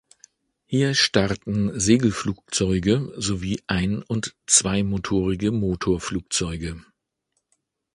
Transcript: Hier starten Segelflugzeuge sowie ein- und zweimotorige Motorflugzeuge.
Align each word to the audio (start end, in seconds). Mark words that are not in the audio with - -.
Hier 0.65 0.95
starten 0.95 1.79
Segelflugzeuge 1.79 3.13
sowie 3.17 3.61
ein- 3.67 4.01
und 4.01 4.35
zweimotorige 4.47 5.51
Motorflugzeuge. 5.51 6.83